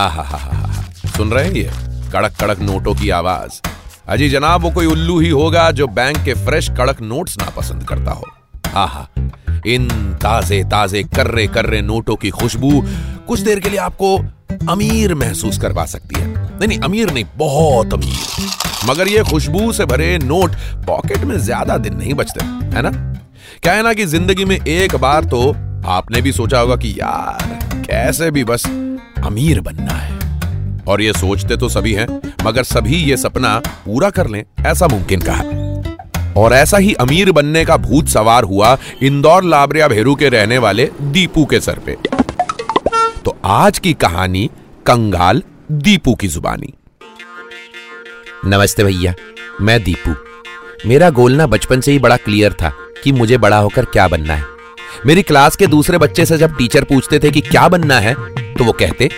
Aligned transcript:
हा 0.00 0.22
हा 0.22 0.38
हा 0.38 0.56
हा 0.56 0.82
सुन 1.16 1.30
रहे 1.30 1.44
हैं 1.44 1.52
ये? 1.52 1.70
कड़क 2.12 2.36
कड़क 2.40 2.60
नोटों 2.60 2.94
की 2.94 3.10
आवाज़। 3.10 3.60
अजी 4.08 4.28
जनाब, 4.28 4.62
वो 4.62 4.70
कोई 4.70 4.86
उल्लू 4.86 5.18
ही 5.20 5.28
होगा 5.30 5.70
जो 5.70 5.86
बैंक 5.88 6.16
के 6.24 6.34
फ्रेश 6.34 6.68
कड़क 6.70 7.00
नोट्स 7.02 7.36
ना 7.38 7.48
पसंद 7.50 7.84
करता 7.88 8.10
हो। 8.10 8.26
आहा, 8.76 9.06
इन 9.66 9.88
ताजे 10.22 10.62
ताजे 10.64 11.02
कर्रे 11.16 11.46
कर्रे 11.46 11.80
नोटों 11.82 12.16
की 12.16 12.30
खुशबू 12.30 12.70
कुछ 13.28 13.40
देर 13.40 13.60
के 13.60 13.68
लिए 13.68 13.78
आपको 13.78 14.16
अमीर 14.70 15.14
महसूस 15.14 15.58
करवा 15.58 15.84
सकती 15.84 16.20
है। 16.20 16.26
नहीं 16.28 16.68
नहीं, 16.68 16.78
अमीर 16.78 17.12
नहीं, 17.12 17.24
बहुत 17.36 17.94
अमीर। 17.94 18.48
मगर 18.90 19.08
ये 19.08 19.22
खुशबू 19.22 19.72
से 19.72 19.84
भरे 19.84 20.18
नोट 20.18 20.54
पॉकेट 20.86 21.24
में 21.24 21.38
ज़्यादा 21.38 21.76
दिन 21.78 21.96
नहीं 21.96 22.14
बचते, 22.14 22.44
है 22.44 22.82
ना? 22.82 22.90
क्या 23.62 23.72
है 23.72 23.82
ना 23.82 23.92
कि 23.92 24.06
ज़िंदगी 24.06 24.44
में 24.44 24.56
एक 24.56 24.96
बार 24.96 25.24
तो 25.24 25.50
आपने 25.88 26.20
भी 26.20 26.32
सोचा 26.32 26.58
होगा 26.58 26.76
कि 26.76 26.90
यार 26.90 27.69
कैसे 27.84 28.30
भी 28.30 28.44
बस 28.44 28.66
अमीर 29.24 29.60
बनना 29.60 29.92
है। 29.92 30.18
और 30.88 31.02
ये 31.02 31.12
सोचते 31.12 31.56
तो 31.56 31.68
सभी 31.68 31.92
हैं, 31.92 32.34
मगर 32.44 32.62
सभी 32.62 32.96
ये 32.96 33.16
सपना 33.16 33.58
पूरा 33.58 34.10
कर 34.10 34.28
लें, 34.28 34.44
ऐसा 34.66 34.86
मुमकिन 34.86 35.20
कहा। 35.20 35.42
और 36.40 36.52
ऐसा 36.52 36.76
ही 36.76 36.94
अमीर 36.94 37.32
बनने 37.32 37.64
का 37.64 37.76
भूत 37.76 38.08
सवार 38.08 38.44
हुआ 38.44 38.78
इंदौर 39.02 39.44
लाबरिया 39.44 39.88
भेरू 39.88 40.14
के 40.14 40.28
रहने 40.28 40.58
वाले 40.58 40.90
दीपू 41.02 41.44
के 41.44 41.60
सर 41.60 41.78
पे। 41.78 41.96
तो 43.24 43.38
आज 43.44 43.78
की 43.78 43.92
कहानी, 43.92 44.50
कंगाल 44.86 45.42
दीपू 45.72 46.14
की 46.14 46.28
जुबानी। 46.28 46.74
नमस्ते 48.44 48.84
भैया, 48.84 49.14
मैं 49.60 49.84
दीपू। 49.84 50.14
मेरा 50.88 51.10
गोल 51.10 51.32
ना 51.32 51.46
बचपन 51.46 51.80
से 51.80 51.92
ही 51.92 51.98
बड़ा 51.98 52.16
क्लियर 52.16 52.52
था 52.52 52.72
कि 53.04 53.12
मुझे 53.12 53.38
बड़ा 53.38 53.58
होकर 53.58 53.84
क्या 53.84 54.08
बनना 54.08 54.34
है। 54.34 54.59
मेरी 55.06 55.22
क्लास 55.22 55.56
के 55.56 55.66
दूसरे 55.66 55.98
बच्चे 55.98 56.26
से 56.26 56.38
जब 56.38 56.56
टीचर 56.56 56.84
पूछते 56.84 57.18
थे 57.18 57.30
कि 57.30 57.40
क्या 57.40 57.68
बनना 57.68 57.98
है 57.98 58.14
तो 58.54 58.64
वो 58.64 58.72
कहते 58.72 59.10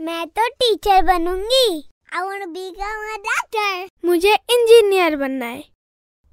मैं 0.00 0.26
तो 0.28 0.48
टीचर 0.50 1.02
बनूँगी। 1.02 1.84
डॉक्टर 2.12 3.86
मुझे 4.04 4.34
इंजीनियर 4.34 5.16
बनना 5.16 5.46
है। 5.46 5.64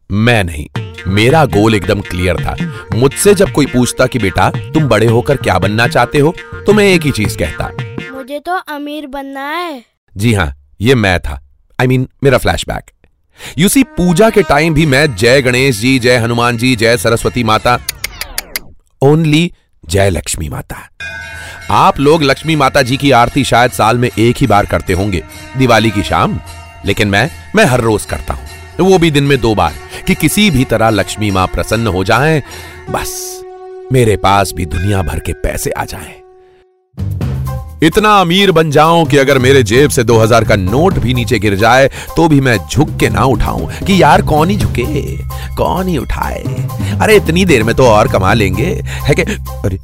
मैं 0.09 0.43
नहीं 0.43 0.67
मेरा 1.07 1.45
गोल 1.45 1.75
एकदम 1.75 2.01
क्लियर 2.01 2.37
था। 2.37 2.55
मुझसे 2.93 3.33
जब 3.33 3.51
कोई 3.51 3.65
पूछता 3.65 4.05
कि 4.05 4.19
बेटा 4.19 4.49
तुम 4.73 4.87
बड़े 4.89 5.07
होकर 5.07 5.37
क्या 5.37 5.57
बनना 5.59 5.87
चाहते 5.87 6.19
हो 6.19 6.33
तो 6.65 6.73
मैं 6.73 6.85
एक 6.85 7.01
ही 7.01 7.11
चीज़ 7.11 7.37
कहता। 7.37 7.69
मुझे 8.15 8.39
तो 8.39 8.51
अमीर 8.51 9.07
बनना 9.07 9.49
है। 9.49 9.83
जी 10.17 10.33
हाँ 10.33 10.53
ये 10.81 10.95
मैं 10.95 11.19
था। 11.19 11.41
आई 11.79 11.85
I 11.85 11.89
मीन 11.89 12.03
mean, 12.03 12.23
मेरा 12.23 12.37
फ्लैशबैक 12.37 12.91
यू 13.57 13.69
सी 13.69 13.83
पूजा 13.83 14.29
के 14.29 14.43
टाइम 14.43 14.73
भी 14.73 14.85
मैं 14.85 15.15
जय 15.15 15.41
गणेश 15.41 15.79
जी 15.79 15.97
जय 15.99 16.17
हनुमान 16.17 16.57
जी 16.57 16.75
जय 16.75 16.97
सरस्वती 16.97 17.43
माता 17.43 17.77
ओनली 19.01 19.51
जय 19.89 20.09
लक्ष्मी 20.09 20.49
माता। 20.49 20.89
आप 21.71 21.99
लोग 21.99 22.23
लक्ष्मी 22.23 22.55
माता 22.55 22.81
जी 22.81 22.97
की 22.97 23.11
आरती 23.11 23.43
शायद 23.43 23.71
साल 23.71 23.97
में 23.97 24.09
एक 24.19 24.35
ही 24.37 24.47
बार 24.47 24.65
करते 24.65 24.93
होंगे, 24.93 25.23
दिवाली 25.57 25.91
की 25.91 26.03
शाम। 26.03 26.39
लेकिन 26.85 27.07
मैं 27.07 27.29
मैं 27.55 27.65
हर 27.65 27.81
रोज 27.81 28.05
करता 28.05 28.33
हूँ। 28.33 28.47
वो 28.79 28.97
भी 28.97 29.11
दिन 29.11 29.23
में 29.23 29.39
दो 29.41 29.55
बार, 29.55 29.73
कि 30.07 30.15
किसी 30.15 30.51
भी 30.51 30.63
तरह 30.63 30.89
लक्ष्मी 30.89 31.31
माँ 31.31 31.47
प्रसन्न 31.47 31.87
हो 31.87 32.03
जाएँ, 32.03 32.41
बस, 32.89 33.41
मेरे 33.91 34.17
पास 34.17 34.51
भी 34.51 34.65
दुनिया 34.65 35.01
भर 35.01 35.19
के 35.19 35.33
पैसे 35.33 35.71
आ 35.71 35.85
जाएँ। 35.85 36.21
इतना 37.85 38.19
अमीर 38.21 38.51
बन 38.51 38.71
जाऊँ 38.71 39.05
कि 39.05 39.17
अगर 39.17 39.37
मेरे 39.37 39.63
जेब 39.63 39.89
से 39.89 40.03
2000 40.03 40.43
का 40.43 40.55
नोट 40.55 40.93
भी 40.93 41.13
नीचे 41.13 41.39
गिर 41.39 41.55
जाए 41.55 41.87
तो 42.17 42.27
भी 42.27 42.39
मैं 42.41 42.57
झुक 42.71 42.95
के 42.99 43.09
ना 43.09 43.23
उठाऊं। 43.23 43.85
कि 43.85 44.01
यार 44.01 44.21
कौन 44.21 44.49
ही 44.49 44.57
झुके? 44.57 44.83
कौन 45.55 45.87
ही 45.87 45.97
उठाए? 45.97 46.43
अरे 47.01 47.15
इतनी 47.15 47.45
देर 47.45 47.63
में 47.63 47.75
तो 47.75 47.85
और 47.85 48.07
कमा 48.07 48.33
लेंगे। 48.33 48.65
है 48.85 49.15
कि 49.15 49.21
अरे 49.21 49.79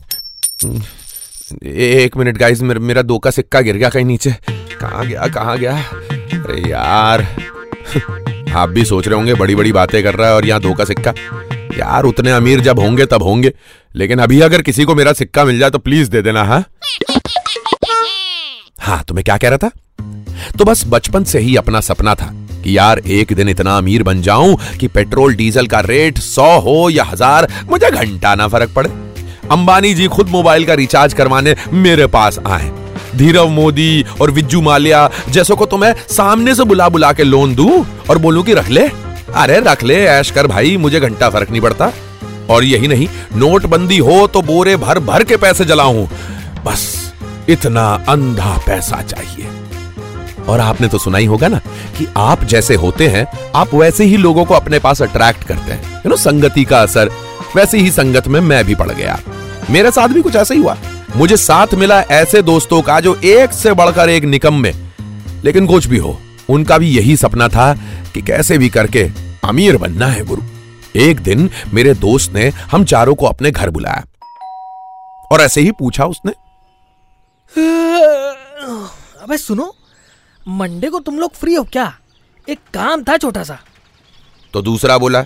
एक 2.03 2.17
मिनट 2.17 2.37
गाइस 2.37 2.61
मेरा, 2.61 2.79
मेरा 2.79 3.01
दो 3.01 3.19
का 3.19 3.31
सिक्का 3.31 3.61
गिर 3.61 3.75
गया 3.75 3.89
कहीं 3.89 4.05
नीचे। 4.05 4.31
कहाँ 4.49 5.05
गया 5.07 5.27
कहाँ 5.27 5.57
गया? 5.57 5.77
अरे 5.77 6.69
यार 6.69 7.27
आप 8.55 8.69
भी 8.69 8.85
सोच 8.85 9.07
रहे 9.07 9.15
होंगे 9.15 9.33
बड़ी 9.33 9.55
बड़ी 9.55 9.71
बातें 9.71 10.03
कर 10.03 10.15
रहा 10.15 10.27
है 10.29 10.35
और 10.35 10.45
यहाँ 10.45 10.61
दो 10.61 10.73
का 10.73 10.85
सिक्का। 10.85 11.13
यार 11.77 12.03
उतने 12.03 12.31
अमीर 12.31 12.59
जब 12.59 12.79
होंगे 12.79 13.05
तब 13.05 13.23
होंगे। 13.23 13.51
लेकिन 13.95 14.19
अभी 14.19 14.39
अगर 14.41 14.61
किसी 14.61 14.83
को 14.83 14.95
मेरा 14.95 15.13
सिक्का 15.13 15.45
मिल 15.45 15.59
जाए 15.59 15.69
तो 15.69 15.77
प्लीज़ 15.77 16.09
दे 16.09 16.21
देना 16.21 16.43
हाँ? 16.43 16.63
हाँ 18.81 19.03
तो 19.03 19.13
मैं 19.13 19.23
क्या 19.23 19.37
कह 19.37 19.49
रहा 19.49 19.57
था? 19.57 19.71
तो 20.57 20.65
बस 20.65 20.83
बचपन 20.87 21.23
से 21.23 21.39
ही 21.39 21.55
अपना 21.55 21.79
सपना 21.81 22.15
था 22.15 22.31
कि 22.63 22.77
यार, 22.77 22.99
एक 22.99 23.33
दिन 23.33 23.49
इतना 23.49 23.77
अमीर 23.77 24.03
बन 24.03 24.21
जाऊँ 24.21 24.57
कि 24.79 24.87
पेट्रोल, 24.87 25.35
डीजल 25.35 25.67
का 25.67 25.79
रेट 25.79 26.17
सौ 26.17 26.59
हो 26.59 26.89
या 26.89 27.03
हज़ार, 27.03 27.47
मुझे 27.69 27.91
घंटा 27.91 28.35
ना 28.35 28.47
फ़र्क 28.47 28.73
पड़े। 28.75 28.89
अंबानी 29.51 29.93
जी 29.93 30.07
खुद 30.07 30.29
मोबाइल 30.29 30.65
का 30.65 30.73
रिचार्ज 30.73 31.13
करवाने 31.13 31.55
मेरे 31.73 32.07
पास 32.07 32.39
आए। 32.47 32.71
धीरव 33.15 33.49
मोदी 33.49 34.05
और 34.21 34.31
विज्जू 34.31 34.61
माल्या 34.61 35.09
जैसों 35.29 35.55
को 35.55 35.65
तो 35.65 35.77
मैं 35.77 35.93
सामने 36.07 36.55
से 36.55 36.63
बुला 36.63 36.89
बुला 36.89 37.13
के 37.13 37.23
लोन 37.23 37.55
दू 37.55 37.85
और 38.09 38.17
बोलूँ 38.17 38.43
कि 38.43 38.53
रख 38.53 38.69
ले। 38.69 38.87
अरे, 39.35 39.59
रख 39.59 39.83
ले, 39.83 39.95
ऐश 39.95 40.31
कर 40.31 40.47
भाई, 40.47 40.77
मुझे 40.77 40.99
घंटा 40.99 41.29
फ़र्क 41.29 41.51
नहीं 41.51 41.61
पड़ता। 41.61 41.91
और 42.49 42.63
यही 42.63 42.87
नहीं, 42.87 43.07
नोटबंदी 43.35 43.97
हो 43.97 44.27
तो 44.27 44.41
बोरे 44.41 44.75
भर 44.75 44.99
भर 44.99 45.23
के 45.23 45.37
पैसे 45.37 45.65
जलाऊं। 45.65 46.07
बस। 46.65 47.00
इतना 47.49 48.05
अंधा 48.09 48.59
पैसा 48.67 49.01
चाहिए। 49.01 49.47
और 50.47 50.59
आपने 50.59 50.87
तो 50.87 50.97
सुना 50.97 51.17
ही 51.17 51.25
होगा 51.25 51.47
ना 51.47 51.57
कि 51.97 52.07
आप 52.17 52.43
जैसे 52.43 52.75
होते 52.75 53.07
हैं, 53.07 53.51
आप 53.55 53.73
वैसे 53.73 54.03
ही 54.03 54.17
लोगों 54.17 54.45
को 54.45 54.53
अपने 54.53 54.79
पास 54.79 55.01
अट्रैक्ट 55.01 55.43
करते 55.43 55.71
हैं। 55.71 55.97
यू 55.97 56.09
नो 56.09 56.15
संगति 56.15 56.63
का 56.63 56.81
असर, 56.81 57.09
वैसे 57.55 57.77
ही 57.77 57.91
संगत 57.91 58.27
में 58.27 58.39
मैं 58.39 58.65
भी 58.65 58.75
पड़ 58.75 58.91
गया। 58.91 59.19
मेरे 59.69 59.91
साथ 59.91 60.07
भी 60.07 60.21
कुछ 60.21 60.35
ऐसा 60.35 60.53
ही 60.53 60.61
हुआ। 60.61 60.77
मुझे 61.15 61.37
साथ 61.37 61.67
मिला 61.73 62.01
ऐसे 62.01 62.41
दोस्तों 62.41 62.81
का 62.81 62.99
जो 62.99 63.15
एक 63.15 63.51
से 63.51 63.73
बढ़कर 63.73 64.09
एक 64.09 64.23
निकम 64.23 64.53
में। 64.53 64.91
लेकिन 65.45 65.67
कुछ 65.67 65.87
भी 65.87 65.97
हो, 65.97 66.19
उनका 66.49 66.77
भी 66.77 66.89
यही 66.89 67.17
सपना 67.17 67.47
था 67.47 67.73
कि 68.13 68.21
कैसे 68.21 68.57
भी 68.57 68.69
करके 68.69 69.09
अमीर 69.43 69.77
बनना 69.77 70.07
है 70.07 70.25
गुरु। 70.25 70.41
एक 70.95 71.19
दिन 71.19 71.49
मेरे 71.73 71.93
दोस्त 71.93 72.33
ने 72.33 72.49
हम 72.49 72.85
चारों 72.85 73.15
को 73.15 73.25
अपने 73.25 73.51
घर 73.51 73.69
बुलाया। 73.69 74.03
और 75.31 75.41
ऐसे 75.41 75.61
ही 75.61 75.71
पूछा 75.71 76.05
उसने 76.05 76.31
अबे 77.53 79.37
सुनो। 79.37 79.73
मंडे 80.41 80.89
को 80.89 80.99
तुम 80.99 81.19
लोग 81.19 81.33
फ्री 81.33 81.53
हो 81.53 81.63
क्या? 81.63 81.93
एक 82.47 82.59
काम 82.73 83.03
था 83.03 83.17
छोटा 83.17 83.43
सा। 83.43 83.57
तो 84.53 84.61
दूसरा 84.61 84.97
बोला। 84.97 85.19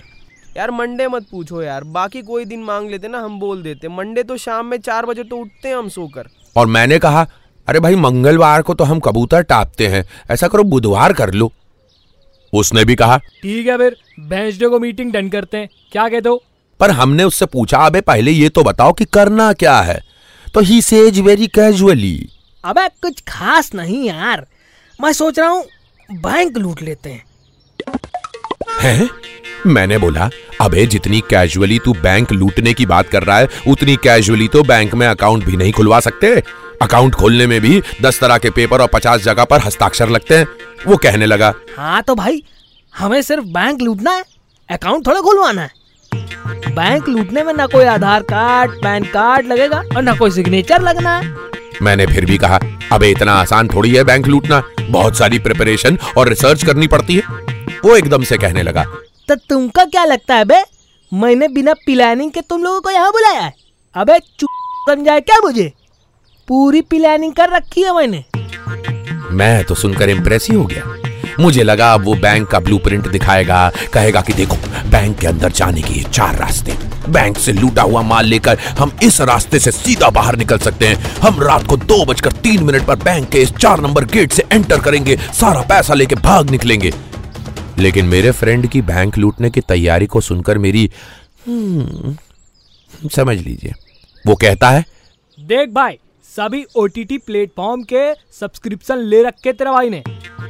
यार 0.56 0.70
मंडे 0.70 1.06
मत 1.08 1.26
पूछो 1.30 1.62
यार। 1.62 1.84
बाकी 1.84 2.22
कोई 2.22 2.44
दिन 2.44 2.62
मांग 2.62 2.90
लेते 2.90 3.08
ना 3.08 3.18
हम 3.18 3.38
बोल 3.40 3.62
देते। 3.62 3.88
मंडे 3.88 4.22
तो 4.22 4.36
शाम 4.36 4.66
में 4.66 4.76
चार 4.78 5.06
बजे 5.06 5.24
तो 5.24 5.36
उठते 5.36 5.68
हैं 5.68 5.76
हम 5.76 5.88
सोकर। 5.88 6.28
और 6.56 6.66
मैंने 6.66 6.98
कहा 6.98 7.26
अरे 7.68 7.80
भाई 7.80 7.96
मंगलवार 7.96 8.62
को 8.62 8.74
तो 8.74 8.84
हम 8.84 9.00
कबूतर 9.00 9.42
टापते 9.42 9.86
हैं। 9.86 10.04
ऐसा 10.30 10.48
करो 10.48 10.62
बुधवार 10.64 11.12
कर 11.12 11.32
लो। 11.34 11.50
उसने 12.52 12.84
भी 12.84 12.94
कहा। 12.94 13.16
ठीक 13.18 13.66
है 13.66 13.76
फिर 13.78 13.96
वेंसडे 14.20 14.68
को 14.68 14.78
मीटिंग 14.78 15.12
डन 15.12 15.28
करते 15.28 15.56
हैं। 15.56 15.68
क्या 15.92 16.08
कहते 16.08 16.28
हो 16.28 16.42
पर 16.80 16.90
हमने 16.90 17.24
उससे 17.24 17.46
पूछा 17.46 17.78
अबे 17.78 18.00
पहले 18.00 18.30
ये 18.30 18.48
तो 18.48 18.62
बताओ 18.62 18.92
कि 18.92 19.04
करना 19.04 19.52
क्या 19.52 19.80
है? 19.80 20.00
तो 20.54 20.60
ही 20.60 20.80
सेज 20.82 21.18
वेरी 21.20 21.46
कैजुअली 21.46 22.28
अबे 22.64 22.86
कुछ 23.02 23.20
खास 23.28 23.74
नहीं 23.74 24.04
यार। 24.04 24.46
मैं 24.98 25.12
सोच 25.12 25.38
रहा 25.38 25.48
हूँ 25.48 25.64
बैंक 26.10 26.56
लूट 26.58 26.82
लेते 26.82 27.10
हैं। 27.10 27.24
हैं? 28.80 29.08
मैंने 29.66 29.98
बोला 29.98 30.28
अबे 30.60 30.86
जितनी 30.86 31.20
कैजुअली 31.30 31.78
तू 31.78 31.92
बैंक 31.94 32.32
लूटने 32.32 32.72
की 32.74 32.86
बात 32.86 33.08
कर 33.08 33.22
रहा 33.22 33.38
है 33.38 33.48
उतनी 33.68 33.96
कैजुअली 33.96 34.48
तो 34.48 34.62
बैंक 34.62 34.94
में 34.94 35.06
अकाउंट 35.06 35.44
भी 35.44 35.56
नहीं 35.56 35.72
खुलवा 35.72 36.00
सकते। 36.00 36.34
अकाउंट 36.82 37.14
खोलने 37.14 37.46
में 37.46 37.60
भी 37.60 37.80
दस 38.02 38.20
तरह 38.20 38.38
के 38.38 38.50
पेपर 38.50 38.82
और 38.82 38.88
पचास 38.92 39.20
जगह 39.20 39.44
पर 39.44 39.60
हस्ताक्षर 39.60 40.08
लगते 40.08 40.36
हैं। 40.38 40.46
वो 40.86 40.96
कहने 40.96 41.26
लगा 41.26 41.52
हाँ 41.76 42.02
तो 42.02 42.14
भाई 42.14 42.42
हमें 42.94 43.20
सिर्फ़ 43.22 43.44
बैंक 43.44 43.82
लूटना 43.82 44.12
है 44.12 44.24
अकाउंट 44.68 45.06
थोड़ा 45.06 45.20
खुलवाना 45.20 45.62
है। 45.62 45.70
बैंक 46.68 47.08
लूटने 47.08 47.42
में 47.42 47.52
ना 47.54 47.66
कोई 47.66 47.84
आधार 47.84 48.22
कार्ड 48.22 48.70
पैन 48.72 49.04
कार्ड 49.04 49.46
लगेगा 49.46 49.82
और 49.96 50.02
ना 50.02 50.14
कोई 50.14 50.30
सिग्नेचर 50.30 50.82
लगना 50.82 51.16
है। 51.16 51.34
मैंने 51.82 52.06
फिर 52.06 52.24
भी 52.24 52.38
कहा 52.38 52.60
अबे 52.92 53.10
इतना 53.10 53.32
आसान 53.32 53.68
थोड़ी 53.68 53.94
है 53.94 54.04
बैंक 54.04 54.26
लूटना। 54.26 54.62
बहुत 54.90 55.16
सारी 55.16 55.38
प्रिपरेशन 55.38 55.98
और 56.18 56.28
रिसर्च 56.28 56.64
करनी 56.64 56.86
पड़ती 56.86 57.16
है। 57.16 57.22
वो 57.84 57.96
एकदम 57.96 58.22
से 58.22 58.36
कहने 58.36 58.62
लगा। 58.62 58.84
तो 59.28 59.34
तुमका 59.34 59.84
क्या 59.84 60.04
लगता 60.04 60.34
है 60.34 60.44
बे? 60.44 60.62
मैंने 61.12 61.48
बिना 61.48 61.72
प्लानिंग 61.72 62.30
के 62.30 62.40
तुम 62.40 62.62
लोगों 62.62 62.80
को 62.80 62.90
यहाँ 62.90 63.12
बुलाया 63.12 63.40
है। 63.40 63.52
अबे 63.94 64.18
समझाए 64.42 65.20
क्या 65.20 65.38
मुझे? 65.40 65.72
पूरी 66.48 66.80
प्लानिंग 66.80 67.32
कर 67.32 67.50
रखी 67.50 67.82
है 67.82 67.96
मैंने। 67.96 68.24
मैं 69.30 69.64
तो 69.64 69.74
सुनकर 69.74 70.08
इम्प्रेस 70.08 70.46
ही 70.50 70.56
हो 70.56 70.64
गया। 70.64 70.82
मुझे 71.40 71.62
लगा 71.62 71.94
वो 71.96 72.14
बैंक 72.14 72.48
का 72.48 72.60
ब्लूप्रिंट 72.60 73.08
दिखाएगा 73.08 73.70
कहेगा 73.92 74.20
कि 74.20 74.32
देखो 74.32 74.56
बैंक 74.90 75.18
के 75.18 75.26
अंदर 75.26 75.52
जाने 75.52 75.82
के 75.82 76.02
चार 76.02 76.36
रास्ते। 76.36 76.76
बैंक 77.08 77.38
से 77.38 77.52
लूटा 77.52 77.82
हुआ 77.82 78.02
माल 78.02 78.26
लेकर 78.26 78.58
हम 78.78 78.92
इस 79.02 79.20
रास्ते 79.20 79.58
से 79.58 79.70
सीधा 79.72 80.10
बाहर 80.10 80.36
निकल 80.36 80.58
सकते 80.58 80.86
हैं। 80.86 80.96
हम 81.16 81.42
रात 81.42 81.66
को 81.66 81.76
दो 81.76 82.04
बजकर 82.04 82.32
तीन 82.42 82.62
मिनट 82.62 82.86
पर 82.86 82.96
बैंक 82.96 83.28
के 83.28 83.42
इस 83.42 83.52
चार 83.52 83.80
नंबर 83.80 84.04
गेट 84.04 84.32
से 84.32 84.44
एंटर 84.52 84.80
करेंगे 84.80 85.16
सारा 85.16 85.60
पैसा 85.60 85.94
लेके 85.94 86.14
भाग 86.14 86.50
निकलेंगे। 86.50 86.92
लेकिन 87.78 88.06
मेरे 88.06 88.30
फ्रेंड 88.30 88.66
की 88.66 88.82
बैंक 88.82 89.18
लूटने 89.18 89.50
की 89.50 89.60
तैयारी 89.60 90.06
को 90.06 90.20
सुनकर 90.20 90.58
मेरी 90.58 90.90
हम्म, 91.46 92.16
समझ 93.08 93.36
लीजिए। 93.38 93.72
वो 94.26 94.34
कहता 94.34 94.70
है 94.70 94.84
देख 95.38 95.68
भाई 95.68 95.98
सभी 96.28 96.64
ओटीटी 96.76 97.18
प्लेटफॉर्म 97.18 97.82
के 97.82 98.12
सब्सक्रिप्शन 98.40 98.98
ले 98.98 99.22
रखे 99.22 99.52
तेरे 99.52 99.70
भाई 99.70 99.90
ने। 99.90 100.02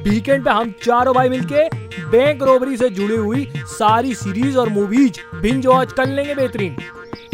वीकेंड 0.06 0.44
पे 0.44 0.50
हम 0.50 0.70
चारों 0.82 1.14
भाई 1.14 1.28
मिलके 1.28 1.62
बैंक 2.10 2.42
रोबरी 2.42 2.76
से 2.76 2.88
जुड़ी 2.88 3.16
हुई 3.16 3.46
सारी 3.68 4.14
सीरीज़ 4.14 4.56
और 4.58 4.68
मूवीज़ 4.68 5.18
बिंज 5.42 5.66
वॉच 5.66 5.92
कर 5.92 6.08
लेंगे 6.08 6.34
बेहतरीन। 6.34 6.76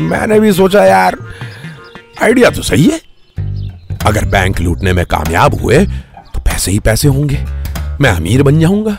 मैंने 0.00 0.38
भी 0.40 0.52
सोचा 0.52 0.84
यार 0.84 1.16
आइडिया 2.22 2.50
तो 2.50 2.62
सही 2.62 2.84
है। 2.84 3.00
अगर 4.06 4.24
बैंक 4.24 4.60
लूटने 4.60 4.92
में 4.92 5.04
कामयाब 5.06 5.60
हुए 5.60 5.84
तो 5.84 6.40
पैसे 6.40 6.72
ही 6.72 6.78
पैसे 6.80 7.08
होंगे। 7.08 7.44
मैं 8.00 8.10
अमीर 8.10 8.42
बन 8.42 8.60
जाऊँगा। 8.60 8.96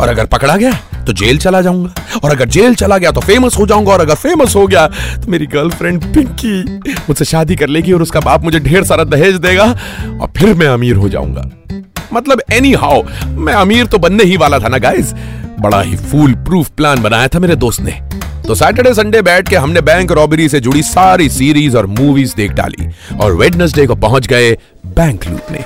और 0.00 0.08
अगर 0.08 0.26
पकड़ा 0.28 0.56
गया 0.56 0.72
तो 1.06 1.12
जेल 1.14 1.38
चला 1.38 1.60
जाऊँगा। 1.62 2.20
और 2.24 2.30
अगर 2.30 2.48
जेल 2.48 2.74
चला 2.74 2.98
गया 2.98 3.10
तो 3.12 3.20
फ़ेमस 3.20 3.58
हो 3.58 3.66
जाऊँगा। 3.66 3.92
और 3.92 4.00
अगर 4.00 4.14
फ़ेमस 4.16 4.56
हो 4.56 4.66
गया 4.66 4.86
तो 5.16 5.30
मेरी 5.30 5.46
गर्लफ्रेंड 5.48 6.04
पिंकी 6.14 6.62
मुझसे 7.08 7.24
शादी 7.24 7.56
कर 7.56 7.68
लेगी 7.68 7.92
और 7.92 8.02
उसका 8.02 8.20
बाप 8.20 8.44
मुझे 8.44 8.60
ढेर 8.60 8.84
सारा 8.84 9.04
दहेज 9.06 9.36
देगा। 9.40 9.64
और 9.64 10.32
फिर 10.36 10.54
मैं 10.54 10.66
अमीर 10.66 10.96
हो 10.96 11.08
जाऊँगा। 11.08 11.50
मतलब 12.12 12.42
एनी 12.52 12.72
हाउ 12.74 13.02
मैं 13.36 13.54
अमीर 13.54 13.86
तो 13.86 13.98
बनने 13.98 14.24
ही 14.24 14.36
वाला 14.36 14.58
था 14.58 14.68
ना 14.68 14.78
गाइस 14.78 15.12
बड़ा 15.60 15.80
ही 15.80 15.96
फूल 15.96 16.34
प्रूफ 16.44 16.68
प्लान 16.70 17.02
बनाया 17.02 17.28
था 17.28 17.38
मेरे 17.38 17.56
दोस्त 17.56 17.80
ने. 17.80 17.92
तो 18.46 18.54
सैटरडे 18.54 18.92
संडे 18.94 19.22
बैठ 19.22 19.48
के 19.48 19.56
हमने 19.56 19.80
बैंक 19.80 20.12
रॉबरी 20.12 20.48
से 20.48 20.60
जुड़ी 20.60 20.82
सारी 20.82 21.28
सीरीज़ 21.30 21.76
और 21.76 21.86
मूवीज़ 21.88 22.34
देख 22.36 22.52
डाली 22.52 22.88
और 23.20 23.32
वेडनेसडे 23.32 23.86
को 23.86 23.94
पहुँच 23.96 24.26
गए 24.26 24.52
बैंक 24.86 25.26
लूटने 25.26 25.64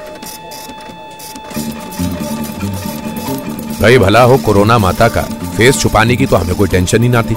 भाई, 3.81 3.99
भला 3.99 4.23
हो 4.23 4.37
कोरोना 4.39 4.79
माता 4.79 5.09
का 5.09 5.23
फेस 5.57 5.81
छुपाने 5.81 6.17
की 6.17 6.27
तो 6.27 6.37
हमें 6.37 6.55
कोई 6.55 6.69
टेंशन 6.69 7.03
ही 7.03 7.09
ना 7.09 7.23
थी. 7.23 7.37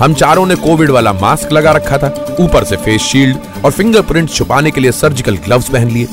हम 0.00 0.14
चारों 0.14 0.46
ने 0.46 0.54
कोविड 0.54 0.90
वाला 0.90 1.12
मास्क 1.12 1.52
लगा 1.52 1.72
रखा 1.72 1.98
था, 1.98 2.36
ऊपर 2.40 2.64
से 2.64 2.76
फेस 2.76 3.02
शील्ड 3.02 3.64
और 3.64 3.72
फिंगरप्रिंट 3.72 4.30
छुपाने 4.30 4.70
के 4.70 4.80
लिए 4.80 4.92
सर्जिकल 4.92 5.36
ग्लव्स 5.36 5.68
पहन 5.68 5.90
लिए. 5.90 6.08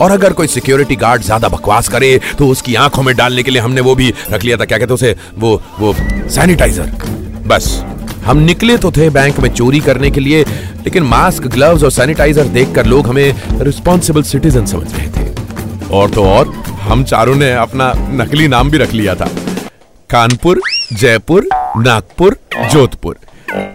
और 0.00 0.10
अगर 0.10 0.32
कोई 0.32 0.46
सिक्योरिटी 0.48 0.96
गार्ड 0.96 1.22
ज़्यादा 1.22 1.48
बकवास 1.48 1.88
करे 1.88 2.18
तो 2.38 2.48
उसकी 2.48 2.74
आँखों 2.76 3.02
में 3.02 3.14
डालने 3.16 3.42
के 3.42 3.50
लिए 3.50 3.62
हमने 3.62 3.80
वो 3.80 3.94
भी 3.94 4.12
रख 4.30 4.44
लिया 4.44 4.56
था। 4.56 4.64
क्या 4.64 4.78
कहते 4.78 4.94
उसे? 4.94 5.14
वो 5.34 5.62
वो 5.80 5.94
सैनिटाइजर 6.30 6.92
बस। 7.46 7.68
हम 8.24 8.38
निकले 8.38 8.76
तो 8.78 8.90
थे 8.90 9.08
बैंक 9.10 9.38
में 9.40 9.48
चोरी 9.50 9.80
करने 9.80 10.10
के 10.10 10.20
लिए, 10.20 10.42
लेकिन 10.84 11.02
मास्क 11.04 11.46
ग्लव्स 11.48 11.82
और 11.82 11.90
सैनिटाइजर 11.90 12.44
देखकर 12.50 12.86
लोग 12.86 13.06
हमें 13.06 13.60
रिस्पॉन्सिबल 13.60 14.22
सिटीजन 14.24 14.66
समझ 14.66 14.92
रहे 14.94 15.06
थे। 15.08 15.88
और 15.88 16.10
तो 16.10 16.24
और, 16.24 16.48
हम 16.80 17.04
चारों 17.04 17.34
ने 17.34 17.52
अपना 17.54 17.92
नकली 18.14 18.48
नाम 18.48 18.70
भी 18.70 18.78
रख 18.78 18.92
लिया 18.92 19.14
था। 19.14 19.28
कानपुर, 20.10 20.60
जयपुर, 20.92 21.48
नागपुर, 21.78 22.36
जोधपुर। 22.72 23.16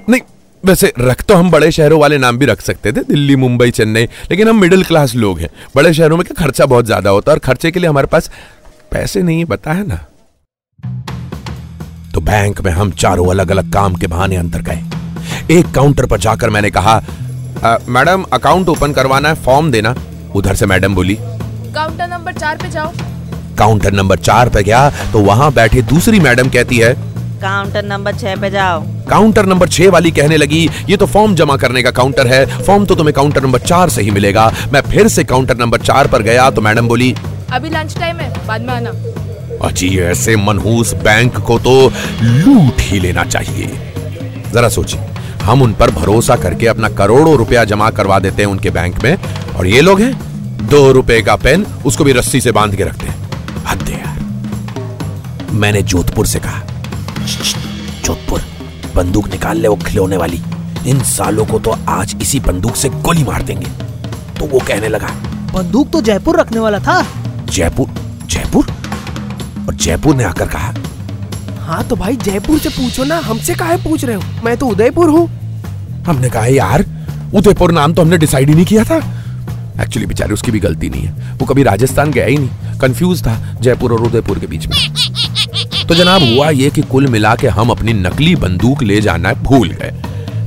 नहीं 0.09 0.21
वैसे 0.63 0.91
रख 0.99 1.21
तो 1.23 1.35
हम 1.35 1.49
बड़े 1.51 1.71
शहरों 1.71 1.99
वाले 1.99 2.17
नाम 2.17 2.37
भी 2.37 2.45
रख 2.45 2.61
सकते 2.61 2.91
थे 2.91 3.03
दिल्ली 3.03 3.35
मुंबई 3.37 3.71
चेन्नई 3.71 4.07
लेकिन 4.31 4.47
हम 4.47 4.59
मिडिल 4.61 4.83
क्लास 4.83 5.15
लोग 5.15 5.39
हैं। 5.39 5.49
बड़े 5.75 5.93
शहरों 5.93 6.17
में 6.17 6.25
क्या 6.25 6.43
खर्चा 6.43 6.65
बहुत 6.65 6.85
ज़्यादा 6.85 7.09
होता 7.09 7.31
है 7.31 7.35
और 7.35 7.39
खर्चे 7.41 7.71
के 7.71 7.79
लिए 7.79 7.89
हमारे 7.89 8.07
पास 8.07 8.29
पैसे 8.91 9.21
नहीं 9.21 9.39
है 9.39 9.45
बता 9.47 9.73
है 9.73 9.87
ना? 9.87 9.99
तो 12.13 12.21
बैंक 12.21 12.61
में 12.61 12.71
हम 12.71 12.91
चारों 12.93 13.29
अलग 13.31 13.51
अलग 13.51 13.71
काम 13.73 13.95
के 13.95 14.07
बहाने 14.07 14.35
अंतर 14.35 14.61
गए। 14.61 15.57
एक 15.57 15.71
काउंटर 15.75 16.05
पर 16.05 16.19
जाकर 16.19 16.49
मैंने 16.49 16.71
कहा 16.71 17.01
मैडम 17.89 18.23
अकाउंट 18.33 18.69
ओपन 18.69 18.93
करवाना 18.93 19.29
है 19.29 19.35
फॉर्म 19.43 19.71
देना। 19.71 19.95
उधर 20.35 20.55
से 20.55 20.65
मैडम 20.65 20.95
बोली 20.95 21.15
काउंटर 21.15 22.07
नंबर 22.07 22.33
चार 22.33 22.57
पे 22.57 22.69
जाओ। 22.69 22.91
काउंटर 23.57 23.93
नंबर 23.93 24.19
चार 24.19 24.49
पे 24.49 24.63
गया 24.63 24.89
तो 25.11 25.19
वहाँ 25.21 25.51
बैठी 25.53 25.81
दूसरी 25.83 26.19
मैडम 26.19 26.49
कहती 26.49 26.77
है 26.77 26.93
काउंटर 27.41 27.85
नंबर 27.85 28.15
छह 28.15 28.35
पे 28.35 28.49
जाओ। 28.49 28.83
काउंटर 29.09 29.45
नंबर 29.45 29.67
छह 29.67 29.89
वाली 29.89 30.11
कहने 30.11 30.37
लगी 30.37 30.69
ये 30.89 30.97
तो 30.97 31.05
फॉर्म 31.05 31.35
जमा 31.35 31.57
करने 31.57 31.83
का 31.83 31.91
काउंटर 31.91 32.27
है 32.27 32.63
फॉर्म 32.63 32.85
तो 32.85 32.95
तुम्हें 32.95 33.13
काउंटर 33.13 33.43
नंबर 33.43 33.59
चार 33.59 33.89
से 33.89 34.01
ही 34.01 34.11
मिलेगा। 34.11 34.53
मैं 34.73 34.81
फिर 34.81 35.07
से 35.07 35.23
काउंटर 35.23 35.57
नंबर 35.57 35.79
चार 35.79 36.07
पर 36.07 36.21
गया 36.21 36.49
तो 36.49 36.61
मैडम 36.61 36.87
बोली 36.87 37.15
अभी 37.51 37.69
लंच 37.69 37.97
टाइम 37.97 38.17
है 38.17 38.47
बाद 38.47 38.61
में 38.61 38.73
आना। 38.73 38.89
अजी 39.67 39.99
ऐसे 39.99 40.35
मनहूस 40.35 40.93
बैंक 40.93 41.37
को 41.37 41.59
तो 41.59 41.93
लूट 42.21 42.73
ही 42.79 42.99
लेना 42.99 43.23
चाहिए। 43.23 43.93
जरा 44.53 44.69
सोचिए 44.69 45.01
हम 45.43 45.61
उन 45.61 45.73
पर 45.73 45.91
भरोसा 45.91 46.35
करके 46.35 46.67
अपना 46.67 46.89
करोड़ों 46.89 47.35
रुपया 47.35 47.63
जमा 47.63 47.89
करवा 47.89 48.19
देते 48.19 48.43
हैं 48.43 48.49
उनके 48.49 48.69
बैंक 48.69 49.03
में 49.03 49.17
और 49.57 49.67
ये 49.67 49.81
लोग 49.81 50.01
हैं 50.01 50.31
दो 50.67 50.91
रुपए 50.91 51.21
का 51.21 51.35
पेन 51.35 51.65
उसको 51.85 52.03
भी 52.03 52.11
रस्सी 52.11 52.41
से 52.41 52.51
बाँध 52.51 52.75
के 52.75 52.83
रखते 52.83 53.05
हैं। 53.05 53.29
हद 53.67 53.89
यार। 53.89 54.19
मैंने 55.51 55.81
जोधपुर 55.81 56.25
से 56.25 56.39
कहा 56.39 56.59
"श्श्श, 56.59 56.70
जोधपुर 57.21 58.41
बंदूक 58.95 59.27
निकाल 59.27 59.57
ले 59.57 59.67
वो 59.67 59.75
खिलौने 59.77 60.17
वाली। 60.17 60.41
इन 60.87 61.01
सालों 61.05 61.45
को 61.45 61.59
तो 61.59 61.71
आज 61.89 62.15
इसी 62.21 62.39
बंदूक 62.39 62.75
से 62.75 62.89
गोली 62.89 63.23
मार 63.23 63.43
देंगे। 63.43 63.67
तो 64.39 64.45
वो 64.45 64.59
कहने 64.67 64.87
लगा 64.87 65.07
बंदूक 65.53 65.89
तो 65.91 66.01
जयपुर 66.01 66.39
रखने 66.39 66.59
वाला 66.59 66.79
था। 66.79 67.01
जयपुर? 67.45 67.87
जयपुर? 68.25 68.65
और 69.67 69.73
जयपुर 69.75 70.15
ने 70.15 70.23
आकर 70.23 70.47
कहा 70.47 70.73
हाँ 71.61 71.83
तो 71.87 71.95
भाई 71.95 72.15
जयपुर 72.17 72.59
से 72.59 72.69
पूछो 72.69 73.03
ना 73.03 73.17
हमसे 73.19 73.55
काहे 73.55 73.77
पूछ 73.83 74.03
रहे 74.05 74.15
हो? 74.15 74.21
मैं 74.43 74.57
तो 74.57 74.67
उदयपुर 74.67 75.09
हूँ। 75.09 75.27
हमने 76.07 76.29
कहा 76.29 76.45
यार 76.45 76.85
उदयपुर 77.35 77.71
नाम 77.71 77.93
तो 77.93 78.01
हमने 78.01 78.17
डिसाइड 78.17 78.49
ही 78.49 78.55
नहीं 78.55 78.65
किया 78.65 78.83
था। 78.83 78.97
एक्चुअली 79.83 80.05
बेचारे 80.07 80.33
उसकी 80.33 80.51
भी 80.51 80.59
गलती 80.59 80.89
नहीं 80.89 81.01
है। 81.01 81.35
वो 81.37 81.45
कभी 81.45 81.63
राजस्थान 81.63 82.11
गया 82.11 82.25
ही 82.25 82.37
नहीं। 82.37 82.79
कंफ्यूज 82.79 83.21
था 83.23 83.37
जयपुर 83.61 83.93
और 83.93 84.01
उदयपुर 84.01 84.39
के 84.39 84.47
बीच 84.47 84.67
में। 84.67 84.75
तो 85.91 85.95
जनाब, 85.95 86.21
हुआ 86.23 86.49
ये 86.49 86.69
कि 86.69 86.81
कुल 86.81 87.07
मिला 87.07 87.33
के 87.35 87.47
हम 87.47 87.69
अपनी 87.69 87.93
नकली 87.93 88.35
बंदूक 88.35 88.83
ले 88.83 88.99
जाना 89.01 89.31
भूल 89.43 89.69
गए, 89.71 89.91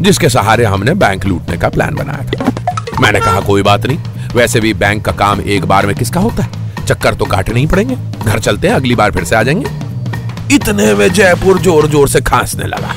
जिसके 0.00 0.28
सहारे 0.28 0.64
हमने 0.64 0.94
बैंक 0.94 1.24
लूटने 1.24 1.56
का 1.56 1.68
प्लान 1.68 1.94
बनाया। 1.94 2.24
था 2.24 3.00
मैंने 3.00 3.20
कहा, 3.20 3.40
कोई 3.40 3.62
बात 3.62 3.86
नहीं, 3.86 3.98
वैसे 4.34 4.60
भी 4.60 4.72
बैंक 4.74 5.04
का 5.04 5.12
काम 5.12 5.40
एक 5.40 5.64
बार 5.64 5.86
में 5.86 5.94
किसका 5.96 6.20
होता 6.20 6.42
है? 6.42 6.84
चक्कर 6.86 7.14
तो 7.14 7.24
काटने 7.24 7.60
ही 7.60 7.66
पड़ेंगे, 7.66 7.96
घर 8.24 8.38
चलते 8.38 8.68
हैं, 8.68 8.74
अगली 8.74 8.94
बार 8.94 9.10
फिर 9.10 9.24
से 9.24 9.36
आ 9.36 9.42
जाएँगे। 9.42 10.54
इतने 10.54 10.94
में 10.94 11.08
जयपुर 11.10 11.58
ज़ोर 11.58 11.88
ज़ोर 11.88 12.08
से 12.08 12.20
खांसने 12.22 12.66
लगा। 12.66 12.94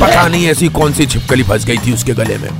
पता 0.00 0.28
नहीं 0.28 0.46
ऐसी 0.48 0.68
कौन 0.70 0.92
सी 0.92 1.06
छिपकली 1.06 1.42
फंस 1.42 1.64
गई 1.64 1.78
थी 1.78 1.94
उसके 1.94 2.14
गले 2.14 2.38
में। 2.38 2.50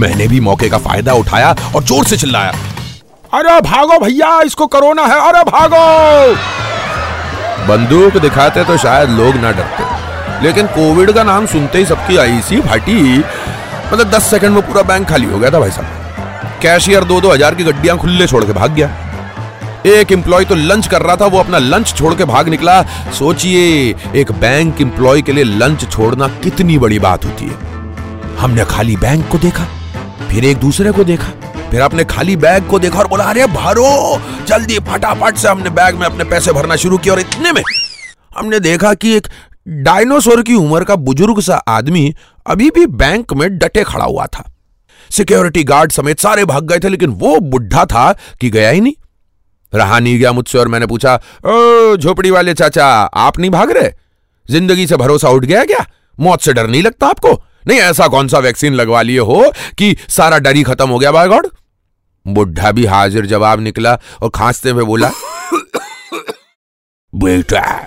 मैंने 0.00 0.28
भी 0.28 0.40
मौके 0.40 0.68
का 0.68 0.78
फ़ायदा 0.78 1.14
उठाया 1.14 1.54
और 1.76 1.84
ज़ोर 1.84 2.04
से 2.04 2.16
चिल्लाया, 2.16 2.54
अरे 3.32 3.60
भागो 3.62 3.98
भैया, 3.98 4.40
इसको 4.42 4.66
कोरोना 4.68 5.06
है, 5.06 5.20
अरे 5.28 5.50
भागो! 5.50 5.84
बंदूक 7.68 8.16
दिखाते 8.18 8.64
तो 8.64 8.76
शायद 8.78 9.10
लोग 9.10 9.36
ना 9.36 9.50
डरते। 9.52 10.44
लेकिन 10.44 10.66
कोविड 10.68 11.12
का 11.12 11.22
नाम 11.24 11.46
सुनते 11.46 11.78
ही 11.78 11.84
सबकी 11.84 12.16
आईसी 12.16 12.60
फटी। 12.62 13.18
मतलब 13.18 14.10
दस 14.10 14.30
सेकंड 14.30 14.54
में 14.54 14.66
पूरा 14.66 14.82
बैंक 14.84 15.08
खाली 15.08 15.26
हो 15.26 15.38
गया 15.38 15.50
था 15.50 15.60
भाई 15.60 15.70
साहब। 15.70 16.60
कैशियर 16.62 17.04
दो 17.04 17.20
दो 17.20 17.32
हज़ार 17.32 17.54
की 17.54 17.64
गड्डियाँ 17.64 17.96
खुले 17.98 18.26
छोड़ 18.26 18.44
के 18.44 18.52
भाग 18.52 18.74
गया। 18.74 18.90
एक 19.86 20.12
एम्प्लॉय 20.12 20.44
तो 20.44 20.54
लंच 20.54 20.86
कर 20.86 21.02
रहा 21.02 21.16
था, 21.16 21.26
वो 21.26 21.38
अपना 21.38 21.58
लंच 21.58 21.94
छोड़ 21.94 22.14
के 22.14 22.24
भाग 22.24 22.48
निकला। 22.48 22.82
सोचिए, 23.12 23.94
एक 24.14 24.32
बैंक 24.34 24.80
एम्प्लॉय 24.80 25.22
के 25.22 25.32
लिए 25.32 25.44
लंच 25.44 25.90
छोड़ना 25.90 26.28
कितनी 26.44 26.78
बड़ी 26.78 26.98
बात 26.98 27.24
होती 27.24 27.46
है। 27.46 28.36
हमने 28.38 28.64
खाली 28.64 28.96
बैंक 28.96 29.28
को 29.28 29.38
देखा, 29.38 29.64
फिर 30.30 30.44
एक 30.44 30.56
दूसरे 30.58 30.92
को 30.92 31.04
देखा। 31.04 31.30
फिर 31.70 31.82
आपने 31.82 32.04
खाली 32.04 32.36
बैग 32.36 32.68
को 32.68 32.78
देखा 32.78 32.98
और 32.98 33.06
बोला, 33.06 33.24
अरे 33.24 33.46
भरो, 33.46 34.20
जल्दी, 34.44 34.78
फटाफट 34.78 35.36
से 35.36 35.48
हमने 35.48 35.70
बैग 35.70 35.94
में 35.94 36.06
अपने 36.06 36.24
पैसे 36.24 36.52
भरना 36.52 36.76
शुरू 36.76 36.98
किया 36.98 37.14
और 37.14 37.20
इतने 37.20 37.52
में 37.52 37.62
हमने 38.38 38.60
देखा 38.60 38.94
कि 38.94 39.16
एक 39.16 39.28
डायनासोर 39.68 40.42
की 40.42 40.54
उम्र 40.54 40.84
का 40.84 40.96
बुज़ुर्ग 40.96 41.40
सा 41.40 41.56
आदमी 41.56 42.14
अभी 42.46 42.70
भी 42.70 42.86
बैंक 42.86 43.32
में 43.32 43.58
डटे 43.58 43.84
खड़ा 43.84 44.04
हुआ 44.04 44.26
था। 44.26 44.52
सिक्योरिटी 45.10 45.64
गार्ड 45.64 45.92
समेत 45.92 46.20
सारे 46.20 46.44
भाग 46.44 46.64
गए 46.64 46.78
थे, 46.78 46.88
लेकिन 46.88 47.10
वो 47.10 47.40
बुढ़ा 47.40 47.84
था 47.84 48.12
कि 48.40 48.50
गया 48.50 48.70
ही 48.70 48.80
नहीं। 48.80 48.94
रहा 49.74 49.98
नहीं 49.98 50.18
गया 50.18 50.32
मुझसे 50.32 50.58
और 50.58 50.68
मैंने 50.68 50.86
पूछा, 50.86 51.20
ओ, 51.46 51.96
झोपड़ी 51.96 52.30
वाले 52.30 52.54
चाचा, 52.54 52.86
आप 53.02 53.38
नहीं 53.38 53.50
भाग 53.50 53.70
रहे? 53.70 53.90
ज़िंदगी 54.50 54.86
से 54.86 54.96
भरोसा 54.96 55.28
उठ 55.28 55.44
गया 55.44 55.64
क्या? 55.64 55.86
मौत 56.20 56.40
से 56.40 56.52
डर 56.52 56.66
नहीं 56.66 56.82
लगता 56.82 57.06
आपको? 57.06 57.42
नहीं, 57.68 57.80
ऐसा 57.80 58.08
कौन 58.08 58.28
सा 58.28 58.38
वैक्सीन 58.38 58.74
लगवा 58.74 59.02
लिए 59.02 59.18
हो 59.18 59.52
कि 59.78 59.96
सारा 60.08 60.38
डर 60.38 60.56
ही 60.56 60.62
खत्म 60.62 60.88
हो 60.88 60.98
गया? 60.98 61.12
By 61.12 61.28
God. 61.28 61.46
बुढ़ा 62.28 62.72
भी 62.72 62.84
हाजिर 62.84 63.26
जवाब 63.26 63.60
निकला 63.60 63.98
और 64.22 64.30
खांसते 64.34 64.70
हुए 64.70 64.84
बोला, 64.84 65.10
बेटा, 67.14 67.86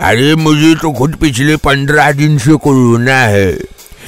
अरे 0.00 0.34
मुझे 0.34 0.74
तो 0.74 0.92
खुद 0.92 1.14
पिछले 1.14 1.56
पंद्रह 1.56 2.12
दिन 2.12 2.38
से 2.38 2.54
कोरोना 2.54 3.16
है। 3.16 3.56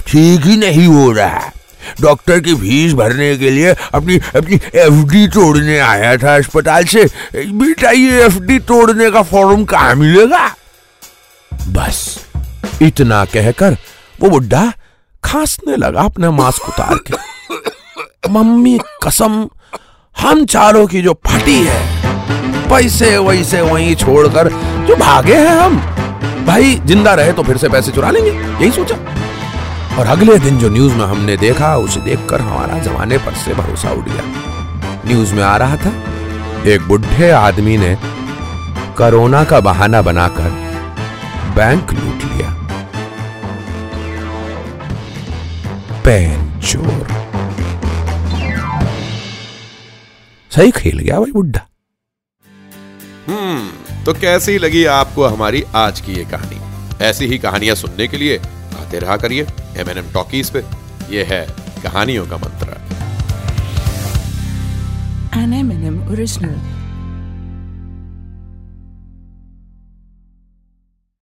ठीक 0.06 0.40
ही 0.40 0.56
नहीं 0.56 0.86
हो 0.86 1.12
रहा। 1.12 1.52
डॉक्टर 2.00 2.40
की 2.40 2.54
फ़ीस 2.54 2.92
भरने 2.92 3.36
के 3.36 3.50
लिए 3.50 3.74
अपनी 3.94 4.18
अपनी 4.18 4.54
एफडी 4.74 5.28
तोड़ने 5.28 5.78
आया 5.78 6.16
था 6.16 6.36
अस्पताल 6.36 6.84
से। 6.84 7.04
बेटा, 7.36 7.90
ये 7.90 8.24
एफडी 8.24 8.58
तोड़ने 8.58 9.10
का 9.10 9.22
फॉर्म 9.22 9.64
कहाँ 9.64 9.94
मिलेगा? 9.94 10.56
बस, 11.68 12.26
इतना 12.82 13.24
कहकर 13.24 13.76
वो 14.20 14.30
बुढ़ा 14.30 14.72
खांसने 15.24 15.76
लगा 15.76 16.02
अपना 16.02 16.30
मास्क 16.30 16.68
उतार 16.68 16.98
के। 17.06 18.30
मम्मी, 18.30 18.78
कसम, 19.04 19.46
हम 20.16 20.44
चारों 20.46 20.86
की 20.86 21.02
जो 21.02 21.12
फटी 21.26 21.62
है, 21.64 21.80
पैसे 22.68 23.16
वैसे 23.18 23.60
वहीं 23.60 23.94
छोड़कर, 23.94 24.48
जो 24.88 24.96
भागे 24.96 25.34
हैं 25.36 25.56
हम, 25.56 25.76
भाई, 26.46 26.74
ज़िंदा 26.86 27.14
रहे 27.14 27.32
तो 27.32 27.42
फिर 27.42 27.56
से 27.56 27.68
पैसे 27.68 27.92
चुरा 27.92 28.10
लेंगे, 28.10 28.30
यही 28.30 28.70
सोचा। 28.72 28.96
और 29.98 30.06
अगले 30.06 30.38
दिन 30.38 30.58
जो 30.58 30.68
न्यूज़ 30.68 30.94
में 30.94 31.04
हमने 31.04 31.36
देखा, 31.36 31.76
उसे 31.76 32.00
देखकर 32.00 32.40
हमारा 32.40 32.78
जमाने 32.78 33.18
पर 33.18 33.34
से 33.34 33.54
भरोसा 33.54 33.90
उठ 33.90 34.08
गया। 34.08 34.22
न्यूज़ 35.06 35.34
में 35.34 35.42
आ 35.42 35.56
रहा 35.56 35.76
था, 35.76 35.92
एक 36.66 36.86
बुढ़े 36.88 37.30
आदमी 37.30 37.76
ने 37.78 37.96
कोरोना 38.98 39.44
का 39.44 39.60
बहाना 39.60 40.02
बनाकर 40.02 40.50
बैंक 41.56 41.92
लूट 41.92 42.24
लिया। 42.24 42.47
पैन 46.08 46.60
चोर 46.60 47.08
सही 50.50 50.70
खेल 50.70 50.98
गया 50.98 51.20
भाई 51.20 51.32
बुढ़ा 51.32 51.68
हम्म 53.28 54.04
तो 54.04 54.14
कैसी 54.14 54.58
लगी 54.58 54.84
आपको 54.84 55.24
हमारी 55.24 55.62
आज 55.74 56.00
की 56.00 56.12
ये 56.12 56.24
कहानी? 56.24 56.60
ऐसी 57.04 57.26
ही 57.26 57.38
कहानियाँ 57.38 57.74
सुनने 57.74 58.08
के 58.08 58.16
लिए 58.16 58.38
आते 58.80 58.98
रहा 58.98 59.16
करिए 59.16 59.46
एम 59.76 59.90
एन 59.90 59.98
एम 59.98 60.12
टॉकीज 60.12 60.50
पे। 60.50 60.64
ये 61.10 61.24
है 61.24 61.46
कहानियों 61.82 62.26
का 62.26 62.36
मंत्र। 62.36 62.66
An 65.34 65.52
M&M 65.60 66.00
original. 66.16 66.77